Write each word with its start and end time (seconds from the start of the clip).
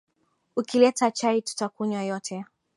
Ukileta 0.55 1.11
chai 1.11 1.41
tutakunywa 1.41 2.03
yote 2.03 2.45